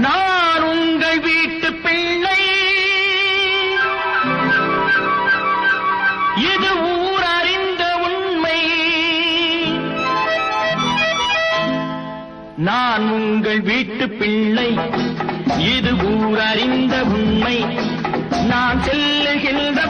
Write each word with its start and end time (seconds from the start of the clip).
நான் 0.00 0.62
உங்கள் 0.62 1.20
வீட்டு 1.20 1.72
பிள்ளை. 1.72 2.40
இது 6.36 6.80
ஊர் 6.80 7.22
அறிந்த 7.22 7.96
உண்மை. 7.96 8.60
நான் 12.56 13.10
உங்கள் 13.10 13.60
வீட்டு 13.60 14.08
பிள்ளை. 14.08 14.78
இது 15.74 15.92
ஊர் 15.94 16.38
அறிந்த 16.38 17.02
உண்மை. 17.02 17.64
நான் 18.46 18.82
செல்லுகின்ற 18.82 19.80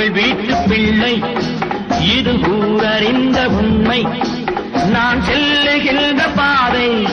அவள் 0.00 0.12
வீட்டு 0.12 0.54
பிள்ளை. 0.68 1.22
இது 2.16 2.32
ஊரறிந்த 2.32 3.46
உண்மை. 3.46 4.06
நான் 4.90 5.22
செல்லுகின்ற 5.22 6.28
பாதை. 6.36 7.08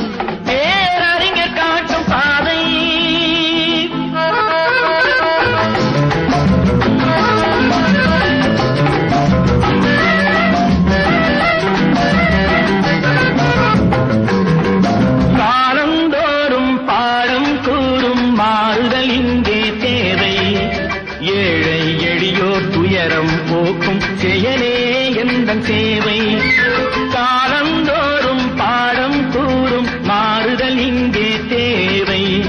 பேரறிஞர் 0.46 1.54
காட்டும் 1.54 2.04
பாதை. 2.08 2.47
செயலே 24.28 25.14
எந்த 25.14 25.56
சேவை? 25.62 26.38
காலந்தோறும் 27.14 28.56
பாடம் 28.56 29.32
கூறும் 29.32 29.88
மாறுதல் 30.04 30.78
இங்கே 30.78 31.40
தேவை. 31.50 32.44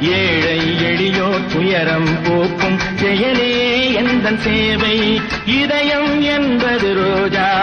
ஏழை 0.00 0.84
எளியோ 0.84 1.30
துயரம் 1.52 2.22
போக்கும் 2.24 2.78
செயலே 2.94 3.94
எந்த 3.94 4.32
சேவை? 4.36 5.20
இதயம் 5.46 6.22
என்பது 6.22 6.94
ரோஜா 6.94 7.53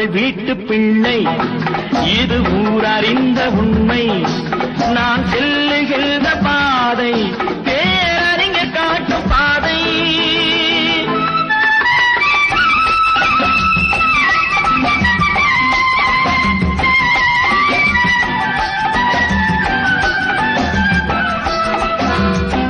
உங்கள் 0.00 0.22
வீட்டு 0.22 0.56
பிள்ளை. 0.56 1.26
இது 2.18 2.42
ஊரறிந்த 2.42 3.46
உண்மை. 3.46 4.26
நான் 4.92 5.24
செல்லுகின்ற 5.32 6.26
பாதை 6.42 7.12
பேரறிஞர் 7.64 8.70
காட்டும் 8.70 9.28
பாதை. 9.28 9.82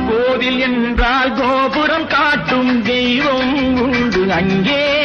கோவில் 0.09 0.59
என்றால் 0.59 1.33
கோபுரம் 1.33 2.07
காட்டும் 2.07 2.81
தெய்வம் 2.81 3.81
உண்டு 3.81 4.31
அங்கே. 4.31 4.99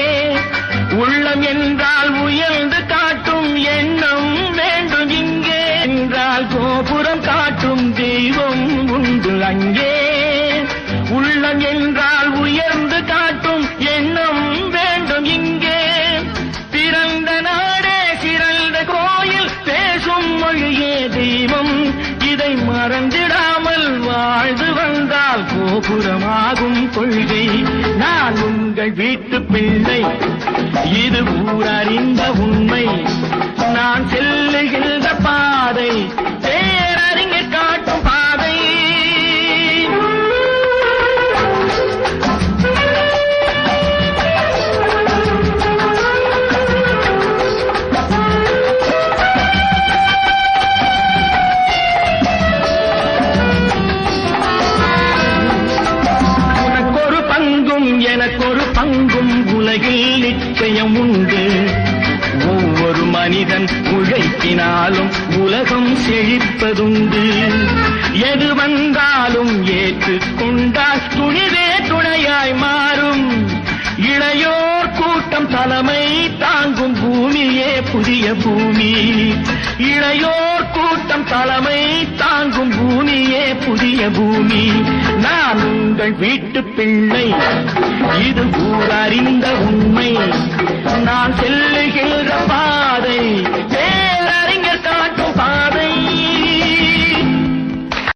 உள்ள 0.90 1.35
மொழியே 21.06 21.36
தெய்வம் 21.36 21.94
இதை 22.32 22.54
மறந்திடாமல் 22.54 23.98
வாழ்ந்து 23.98 24.72
வந்தால் 24.72 25.44
கோபுரமாகும் 25.44 26.88
கொள்கை. 26.94 27.46
நான் 27.96 28.36
உங்கள் 28.36 28.92
வீட்டு 28.92 29.42
பிள்ளை. 29.42 30.04
இது 31.04 31.22
ஊரறிந்த 31.22 32.28
உண்மை. 32.28 32.84
நான் 33.72 34.08
உலகில் 59.76 60.18
நிச்சயம் 60.18 60.96
உண்டு. 60.96 61.70
ஒவ்வொரு 62.48 63.02
மனிதன் 63.04 63.64
உழைப்பினாலும் 63.64 65.36
உலகம் 65.36 65.96
செழிப்பதுண்டு. 65.96 67.24
எது 68.12 68.54
வந்தாலும் 68.54 69.66
ஏற்றுக்கொண்ட 69.66 70.85
புதிய 77.92 78.34
பூமி. 78.34 78.92
இளையோர் 79.78 80.70
கூட்டம் 80.72 81.24
தலைமை 81.24 82.08
தாங்கும் 82.16 82.72
பூமியே 82.76 83.54
புதிய 83.54 84.08
பூமி. 84.08 84.70
நான் 85.22 85.58
உங்கள் 85.58 86.12
வீட்டு 86.12 86.64
பிள்ளை. 86.64 87.34
இது 88.28 88.44
ஊரறிந்த 88.44 89.50
உண்மை. 89.50 90.16
நான் 91.04 91.34
செல்லுகின்ற 91.40 91.95